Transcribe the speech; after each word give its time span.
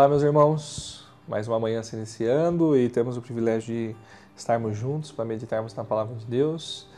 Olá, 0.00 0.08
meus 0.08 0.22
irmãos. 0.22 1.06
Mais 1.28 1.46
uma 1.46 1.60
manhã 1.60 1.82
se 1.82 1.94
iniciando 1.94 2.74
e 2.74 2.88
temos 2.88 3.18
o 3.18 3.20
privilégio 3.20 3.74
de 3.74 3.96
estarmos 4.34 4.74
juntos 4.74 5.12
para 5.12 5.26
meditarmos 5.26 5.74
na 5.74 5.84
palavra 5.84 6.14
de 6.14 6.24
Deus, 6.24 6.88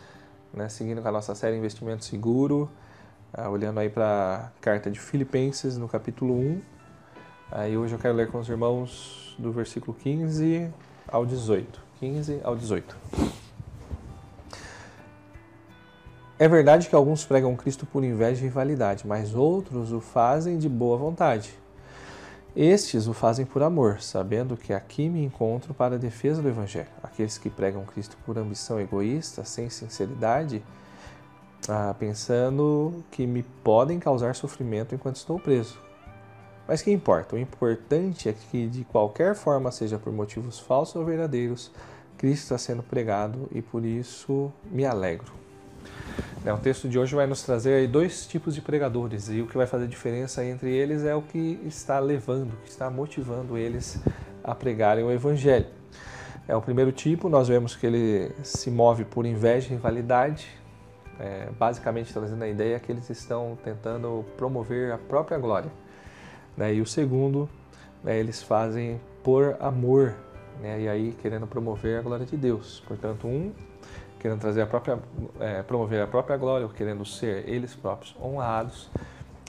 né, 0.54 0.68
seguindo 0.68 1.02
com 1.02 1.08
a 1.08 1.10
nossa 1.10 1.34
série 1.34 1.56
Investimento 1.56 2.04
Seguro, 2.04 2.70
uh, 3.36 3.50
olhando 3.50 3.80
aí 3.80 3.88
para 3.90 4.52
a 4.54 4.60
carta 4.60 4.88
de 4.88 5.00
Filipenses 5.00 5.76
no 5.76 5.88
capítulo 5.88 6.32
1. 6.32 6.38
Uh, 6.38 6.62
e 7.72 7.76
hoje 7.76 7.92
eu 7.92 7.98
quero 7.98 8.14
ler 8.14 8.30
com 8.30 8.38
os 8.38 8.48
irmãos 8.48 9.34
do 9.36 9.50
versículo 9.50 9.96
15 10.00 10.72
ao 11.08 11.26
18. 11.26 11.80
15 11.98 12.40
ao 12.44 12.54
18. 12.54 12.96
É 16.38 16.46
verdade 16.46 16.88
que 16.88 16.94
alguns 16.94 17.24
pregam 17.24 17.56
Cristo 17.56 17.84
por 17.84 18.04
inveja 18.04 18.42
e 18.42 18.44
rivalidade, 18.44 19.08
mas 19.08 19.34
outros 19.34 19.90
o 19.90 19.98
fazem 19.98 20.56
de 20.56 20.68
boa 20.68 20.96
vontade. 20.96 21.60
Estes 22.54 23.06
o 23.06 23.14
fazem 23.14 23.46
por 23.46 23.62
amor, 23.62 24.02
sabendo 24.02 24.58
que 24.58 24.74
aqui 24.74 25.08
me 25.08 25.24
encontro 25.24 25.72
para 25.72 25.94
a 25.94 25.98
defesa 25.98 26.42
do 26.42 26.48
Evangelho. 26.50 26.90
Aqueles 27.02 27.38
que 27.38 27.48
pregam 27.48 27.82
Cristo 27.86 28.14
por 28.26 28.36
ambição 28.36 28.78
egoísta, 28.78 29.42
sem 29.42 29.70
sinceridade, 29.70 30.62
ah, 31.66 31.94
pensando 31.98 33.02
que 33.10 33.26
me 33.26 33.42
podem 33.42 33.98
causar 33.98 34.34
sofrimento 34.34 34.94
enquanto 34.94 35.16
estou 35.16 35.38
preso. 35.38 35.80
Mas 36.68 36.82
que 36.82 36.92
importa? 36.92 37.36
O 37.36 37.38
importante 37.38 38.28
é 38.28 38.34
que, 38.34 38.66
de 38.66 38.84
qualquer 38.84 39.34
forma, 39.34 39.72
seja 39.72 39.98
por 39.98 40.12
motivos 40.12 40.60
falsos 40.60 40.96
ou 40.96 41.06
verdadeiros, 41.06 41.72
Cristo 42.18 42.42
está 42.42 42.58
sendo 42.58 42.82
pregado 42.82 43.48
e 43.50 43.62
por 43.62 43.82
isso 43.82 44.52
me 44.70 44.84
alegro. 44.84 45.32
É, 46.44 46.52
o 46.52 46.58
texto 46.58 46.88
de 46.88 46.98
hoje 46.98 47.14
vai 47.14 47.24
nos 47.24 47.44
trazer 47.44 47.86
dois 47.86 48.26
tipos 48.26 48.52
de 48.52 48.60
pregadores 48.60 49.28
e 49.28 49.40
o 49.40 49.46
que 49.46 49.56
vai 49.56 49.66
fazer 49.66 49.86
diferença 49.86 50.44
entre 50.44 50.70
eles 50.74 51.04
é 51.04 51.14
o 51.14 51.22
que 51.22 51.60
está 51.64 52.00
levando, 52.00 52.52
que 52.64 52.68
está 52.68 52.90
motivando 52.90 53.56
eles 53.56 54.02
a 54.42 54.52
pregarem 54.52 55.04
o 55.04 55.12
Evangelho. 55.12 55.66
É 56.48 56.56
o 56.56 56.60
primeiro 56.60 56.90
tipo, 56.90 57.28
nós 57.28 57.46
vemos 57.46 57.76
que 57.76 57.86
ele 57.86 58.32
se 58.42 58.72
move 58.72 59.04
por 59.04 59.24
inveja 59.24 59.68
e 59.68 59.70
rivalidade, 59.70 60.48
é, 61.20 61.48
basicamente 61.56 62.12
trazendo 62.12 62.42
a 62.42 62.48
ideia 62.48 62.80
que 62.80 62.90
eles 62.90 63.08
estão 63.08 63.56
tentando 63.62 64.24
promover 64.36 64.90
a 64.90 64.98
própria 64.98 65.38
glória. 65.38 65.70
Né? 66.56 66.74
E 66.74 66.80
o 66.80 66.86
segundo, 66.86 67.48
né, 68.02 68.18
eles 68.18 68.42
fazem 68.42 69.00
por 69.22 69.56
amor, 69.60 70.16
né? 70.60 70.80
e 70.80 70.88
aí 70.88 71.16
querendo 71.22 71.46
promover 71.46 72.00
a 72.00 72.02
glória 72.02 72.26
de 72.26 72.36
Deus. 72.36 72.82
Portanto, 72.84 73.28
um 73.28 73.52
querendo 74.22 74.38
trazer 74.38 74.62
a 74.62 74.66
própria, 74.66 75.00
é, 75.40 75.62
promover 75.62 76.00
a 76.00 76.06
própria 76.06 76.36
glória, 76.36 76.64
ou 76.64 76.72
querendo 76.72 77.04
ser 77.04 77.46
eles 77.48 77.74
próprios 77.74 78.16
honrados. 78.22 78.88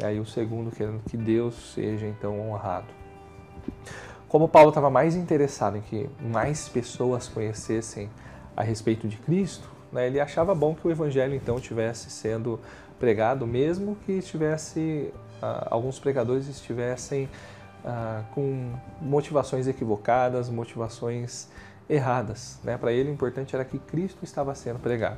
E 0.01 0.03
aí 0.03 0.19
o 0.19 0.25
segundo 0.25 0.75
querendo 0.75 0.99
que 1.07 1.15
Deus 1.15 1.73
seja 1.75 2.07
então 2.07 2.39
honrado. 2.49 2.87
Como 4.27 4.49
Paulo 4.49 4.69
estava 4.69 4.89
mais 4.89 5.15
interessado 5.15 5.77
em 5.77 5.81
que 5.81 6.09
mais 6.19 6.67
pessoas 6.67 7.27
conhecessem 7.27 8.09
a 8.57 8.63
respeito 8.63 9.07
de 9.07 9.17
Cristo, 9.17 9.69
né, 9.91 10.07
ele 10.07 10.19
achava 10.19 10.55
bom 10.55 10.73
que 10.73 10.87
o 10.87 10.91
evangelho 10.91 11.35
então 11.35 11.57
estivesse 11.57 12.09
sendo 12.09 12.59
pregado, 12.99 13.45
mesmo 13.45 13.95
que 14.07 14.13
estivesse 14.13 15.13
ah, 15.39 15.67
alguns 15.69 15.99
pregadores 15.99 16.47
estivessem 16.47 17.29
ah, 17.85 18.23
com 18.33 18.73
motivações 18.99 19.67
equivocadas, 19.67 20.49
motivações 20.49 21.47
erradas. 21.89 22.59
Né? 22.63 22.77
Para 22.77 22.91
ele, 22.91 23.09
o 23.09 23.13
importante 23.13 23.55
era 23.55 23.65
que 23.65 23.79
Cristo 23.79 24.23
estava 24.23 24.53
sendo 24.55 24.79
pregado. 24.79 25.17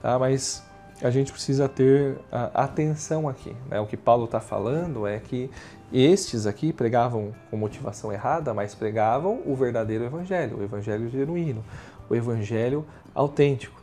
Tá? 0.00 0.18
Mas 0.18 0.62
a 1.02 1.10
gente 1.10 1.32
precisa 1.32 1.68
ter 1.68 2.18
atenção 2.54 3.28
aqui. 3.28 3.56
Né? 3.68 3.80
O 3.80 3.86
que 3.86 3.96
Paulo 3.96 4.24
está 4.24 4.40
falando 4.40 5.06
é 5.06 5.18
que 5.18 5.50
estes 5.92 6.46
aqui 6.46 6.72
pregavam 6.72 7.34
com 7.50 7.56
motivação 7.56 8.12
errada, 8.12 8.54
mas 8.54 8.74
pregavam 8.74 9.42
o 9.44 9.54
verdadeiro 9.54 10.04
evangelho, 10.04 10.58
o 10.58 10.62
evangelho 10.62 11.08
genuíno, 11.08 11.64
o 12.08 12.14
evangelho 12.14 12.86
autêntico. 13.14 13.82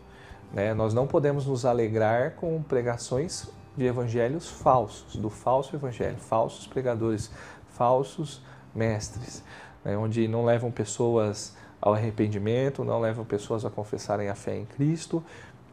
Né? 0.53 0.73
Nós 0.73 0.93
não 0.93 1.05
podemos 1.05 1.45
nos 1.45 1.65
alegrar 1.65 2.35
com 2.35 2.61
pregações 2.63 3.49
de 3.77 3.85
evangelhos 3.85 4.49
falsos, 4.49 5.15
do 5.15 5.29
falso 5.29 5.75
evangelho, 5.75 6.17
falsos 6.17 6.65
pregadores, 6.67 7.31
falsos 7.69 8.41
mestres, 8.73 9.43
né? 9.83 9.97
onde 9.97 10.27
não 10.27 10.45
levam 10.45 10.71
pessoas 10.71 11.55
ao 11.81 11.93
arrependimento, 11.93 12.83
não 12.83 12.99
levam 12.99 13.23
pessoas 13.23 13.65
a 13.65 13.69
confessarem 13.69 14.29
a 14.29 14.35
fé 14.35 14.57
em 14.57 14.65
Cristo, 14.65 15.23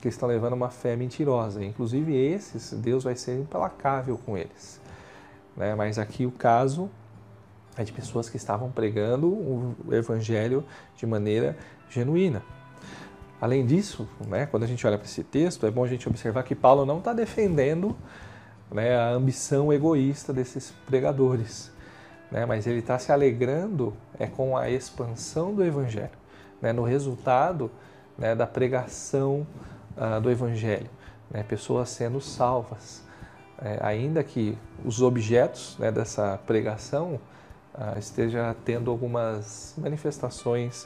que 0.01 0.09
estão 0.09 0.29
levando 0.29 0.53
uma 0.53 0.71
fé 0.71 0.95
mentirosa. 0.95 1.65
Inclusive 1.65 2.15
esses, 2.15 2.73
Deus 2.73 3.05
vai 3.05 3.17
ser 3.17 3.39
implacável 3.39 4.19
com 4.25 4.37
eles. 4.37 4.81
Né? 5.57 5.75
Mas 5.75 5.99
aqui 5.99 6.27
o 6.27 6.31
caso 6.31 6.89
é 7.77 7.85
de 7.85 7.93
pessoas 7.93 8.29
que 8.29 8.37
estavam 8.37 8.71
pregando 8.71 9.27
o 9.29 9.75
evangelho 9.91 10.65
de 10.97 11.07
maneira 11.07 11.57
genuína. 11.91 12.43
Além 13.41 13.67
disso, 13.67 14.09
né, 14.27 14.47
quando 14.47 14.63
a 14.63 14.67
gente 14.67 14.87
olha 14.87 14.97
para 14.97 15.07
esse 15.07 15.23
texto, 15.23 15.67
é 15.67 15.71
bom 15.71 15.85
a 15.85 15.89
gente 15.89 16.09
observar 16.09 16.43
que 16.43 16.55
Paulo 16.55 16.87
não 16.87 16.99
está 16.99 17.13
defendendo 17.13 17.95
né, 18.71 18.97
a 18.97 19.11
ambição 19.11 19.71
egoísta 19.73 20.33
desses 20.33 20.73
pregadores 20.87 21.71
né? 22.31 22.45
mas 22.47 22.67
ele 22.67 22.81
está 22.81 22.99
se 22.99 23.13
alegrando 23.13 23.95
é 24.19 24.27
com 24.27 24.57
a 24.57 24.71
expansão 24.71 25.55
do 25.55 25.65
Evangelho, 25.65 26.11
né? 26.61 26.73
no 26.73 26.83
resultado 26.83 27.71
né, 28.19 28.35
da 28.35 28.47
pregação 28.47 29.47
uh, 29.97 30.21
do 30.21 30.31
Evangelho, 30.31 30.89
né? 31.31 31.43
pessoas 31.43 31.89
sendo 31.91 32.21
salvas, 32.21 33.05
é, 33.59 33.79
ainda 33.81 34.23
que 34.23 34.57
os 34.85 35.01
objetos 35.01 35.77
né, 35.79 35.91
dessa 35.91 36.39
pregação 36.47 37.19
uh, 37.75 37.99
esteja 37.99 38.55
tendo 38.65 38.91
algumas 38.91 39.75
manifestações 39.79 40.85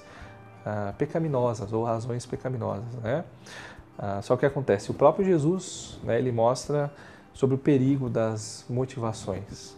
uh, 0.64 0.92
pecaminosas 0.96 1.72
ou 1.72 1.84
razões 1.84 2.26
pecaminosas, 2.26 2.94
né? 3.02 3.24
só 4.22 4.34
que 4.34 4.46
acontece, 4.46 4.90
o 4.90 4.94
próprio 4.94 5.26
Jesus, 5.26 6.00
né, 6.02 6.18
ele 6.18 6.32
mostra 6.32 6.90
sobre 7.34 7.54
o 7.54 7.58
perigo 7.58 8.08
das 8.08 8.64
motivações, 8.66 9.76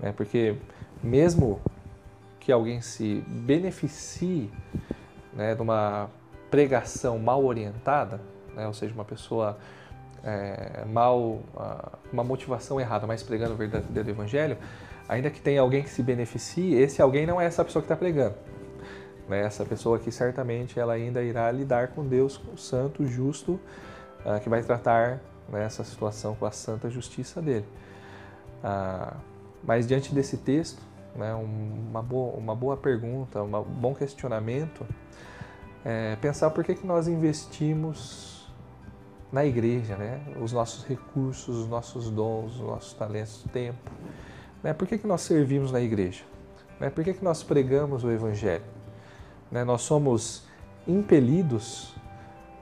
né? 0.00 0.12
Porque 0.16 0.56
mesmo 1.02 1.60
que 2.38 2.50
alguém 2.50 2.80
se 2.80 3.22
beneficie 3.26 4.50
né, 5.32 5.54
de 5.54 5.62
uma 5.62 6.08
pregação 6.50 7.18
mal 7.18 7.44
orientada, 7.44 8.20
né, 8.54 8.66
ou 8.66 8.72
seja, 8.72 8.92
uma 8.92 9.04
pessoa 9.04 9.58
é, 10.24 10.84
mal, 10.86 11.40
uma 12.12 12.24
motivação 12.24 12.80
errada, 12.80 13.06
mas 13.06 13.22
pregando 13.22 13.54
o 13.54 13.56
verdadeiro 13.56 14.10
evangelho, 14.10 14.56
ainda 15.08 15.30
que 15.30 15.40
tenha 15.40 15.60
alguém 15.60 15.82
que 15.82 15.90
se 15.90 16.02
beneficie, 16.02 16.74
esse 16.74 17.00
alguém 17.00 17.26
não 17.26 17.40
é 17.40 17.44
essa 17.44 17.64
pessoa 17.64 17.82
que 17.82 17.86
está 17.86 17.96
pregando. 17.96 18.34
Né? 19.28 19.40
Essa 19.42 19.64
pessoa 19.64 19.98
que 19.98 20.10
certamente 20.10 20.78
ela 20.78 20.94
ainda 20.94 21.22
irá 21.22 21.50
lidar 21.52 21.88
com 21.88 22.06
Deus, 22.06 22.36
com 22.36 22.52
o 22.52 22.58
santo, 22.58 23.06
justo, 23.06 23.60
uh, 24.24 24.40
que 24.42 24.48
vai 24.48 24.62
tratar 24.62 25.20
né, 25.48 25.64
essa 25.64 25.84
situação 25.84 26.34
com 26.34 26.46
a 26.46 26.50
santa 26.50 26.90
justiça 26.90 27.40
dele. 27.40 27.66
Uh, 28.62 29.16
mas 29.62 29.86
diante 29.86 30.14
desse 30.14 30.36
texto, 30.38 30.82
né, 31.14 31.34
uma, 31.34 32.02
boa, 32.02 32.36
uma 32.36 32.54
boa 32.54 32.76
pergunta, 32.76 33.42
um 33.42 33.62
bom 33.62 33.94
questionamento, 33.94 34.86
é 35.84 36.16
pensar 36.16 36.50
por 36.50 36.64
que, 36.64 36.74
que 36.74 36.86
nós 36.86 37.08
investimos 37.08 38.40
na 39.32 39.44
igreja, 39.44 39.96
né? 39.96 40.20
os 40.40 40.52
nossos 40.52 40.84
recursos, 40.84 41.56
os 41.56 41.68
nossos 41.68 42.10
dons, 42.10 42.56
os 42.56 42.60
nossos 42.60 42.92
talentos, 42.92 43.44
tempo. 43.52 43.90
Né? 44.62 44.72
Por 44.72 44.86
que, 44.86 44.98
que 44.98 45.06
nós 45.06 45.20
servimos 45.22 45.70
na 45.70 45.80
igreja? 45.80 46.24
Né? 46.78 46.90
Por 46.90 47.04
que, 47.04 47.14
que 47.14 47.24
nós 47.24 47.42
pregamos 47.42 48.02
o 48.02 48.10
Evangelho? 48.10 48.64
Né? 49.50 49.62
Nós 49.64 49.82
somos 49.82 50.44
impelidos 50.86 51.94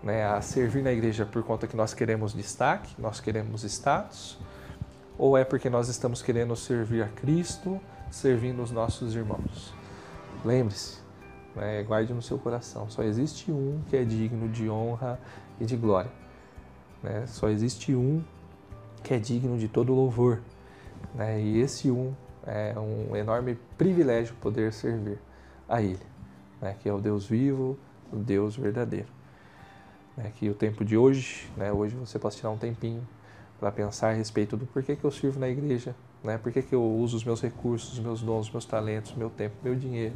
né, 0.02 0.26
a 0.26 0.40
servir 0.40 0.82
na 0.82 0.92
igreja 0.92 1.24
por 1.24 1.42
conta 1.42 1.66
que 1.66 1.76
nós 1.76 1.94
queremos 1.94 2.34
destaque, 2.34 2.94
nós 2.98 3.18
queremos 3.20 3.64
status, 3.64 4.38
ou 5.18 5.36
é 5.36 5.44
porque 5.44 5.68
nós 5.68 5.88
estamos 5.88 6.22
querendo 6.22 6.54
servir 6.54 7.02
a 7.02 7.08
Cristo, 7.08 7.80
servindo 8.08 8.62
os 8.62 8.70
nossos 8.70 9.14
irmãos? 9.16 9.74
Lembre-se, 10.44 11.00
né, 11.56 11.82
guarde 11.82 12.14
no 12.14 12.22
seu 12.22 12.38
coração: 12.38 12.88
só 12.88 13.02
existe 13.02 13.50
um 13.50 13.82
que 13.88 13.96
é 13.96 14.04
digno 14.04 14.48
de 14.48 14.70
honra 14.70 15.18
e 15.60 15.64
de 15.64 15.76
glória. 15.76 16.12
Né? 17.02 17.26
Só 17.26 17.48
existe 17.48 17.94
um 17.94 18.22
que 19.02 19.12
é 19.12 19.18
digno 19.18 19.58
de 19.58 19.66
todo 19.68 19.92
louvor. 19.92 20.40
Né? 21.14 21.40
E 21.40 21.60
esse 21.60 21.90
um 21.90 22.14
é 22.46 22.74
um 22.78 23.14
enorme 23.16 23.58
privilégio 23.76 24.34
poder 24.40 24.72
servir 24.72 25.18
a 25.68 25.82
Ele, 25.82 25.98
né? 26.60 26.76
que 26.78 26.88
é 26.88 26.92
o 26.92 27.00
Deus 27.00 27.26
vivo, 27.26 27.76
o 28.12 28.16
Deus 28.16 28.56
verdadeiro. 28.56 29.08
Né? 30.16 30.32
Que 30.36 30.48
o 30.48 30.54
tempo 30.54 30.84
de 30.84 30.96
hoje, 30.96 31.50
né? 31.56 31.72
hoje 31.72 31.96
você 31.96 32.18
pode 32.18 32.36
tirar 32.36 32.50
um 32.50 32.56
tempinho 32.56 33.06
para 33.58 33.70
pensar 33.72 34.10
a 34.10 34.12
respeito 34.12 34.56
do 34.56 34.66
porquê 34.66 34.94
que 34.94 35.04
eu 35.04 35.10
sirvo 35.10 35.40
na 35.40 35.48
igreja, 35.48 35.94
né? 36.22 36.38
Por 36.38 36.52
que, 36.52 36.62
que 36.62 36.74
eu 36.74 36.82
uso 36.82 37.16
os 37.16 37.24
meus 37.24 37.40
recursos, 37.40 37.94
os 37.94 37.98
meus 37.98 38.22
dons, 38.22 38.46
os 38.46 38.52
meus 38.52 38.64
talentos, 38.64 39.14
meu 39.14 39.30
tempo, 39.30 39.56
meu 39.62 39.74
dinheiro 39.74 40.14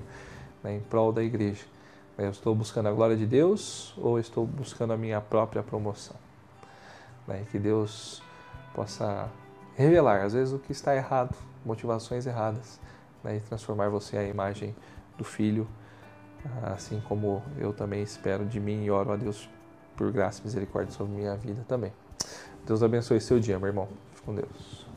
né? 0.62 0.76
em 0.76 0.80
prol 0.80 1.12
da 1.12 1.22
igreja? 1.22 1.64
Eu 2.16 2.30
estou 2.30 2.54
buscando 2.54 2.88
a 2.88 2.92
glória 2.92 3.16
de 3.16 3.26
Deus 3.26 3.94
ou 3.96 4.18
estou 4.18 4.46
buscando 4.46 4.92
a 4.92 4.96
minha 4.96 5.20
própria 5.20 5.62
promoção? 5.62 6.16
Né? 7.26 7.44
Que 7.50 7.58
Deus 7.58 8.22
possa 8.74 9.28
revelar, 9.76 10.22
às 10.22 10.32
vezes, 10.32 10.52
o 10.52 10.58
que 10.58 10.72
está 10.72 10.94
errado, 10.94 11.34
motivações 11.64 12.26
erradas 12.26 12.78
né, 13.24 13.36
e 13.36 13.40
transformar 13.40 13.88
você 13.88 14.16
à 14.16 14.24
imagem 14.24 14.74
do 15.16 15.24
Filho, 15.24 15.66
assim 16.62 17.00
como 17.08 17.42
eu 17.58 17.72
também 17.72 18.02
espero 18.02 18.44
de 18.44 18.60
mim 18.60 18.84
e 18.84 18.90
oro 18.90 19.12
a 19.12 19.16
Deus 19.16 19.48
por 19.96 20.10
graça 20.10 20.40
e 20.40 20.44
misericórdia 20.44 20.92
sobre 20.92 21.14
minha 21.14 21.36
vida 21.36 21.64
também. 21.68 21.92
Deus 22.66 22.82
abençoe 22.82 23.20
seu 23.20 23.40
dia, 23.40 23.58
meu 23.58 23.68
irmão. 23.68 23.88
Fique 24.14 24.22
com 24.22 24.34
Deus. 24.34 24.91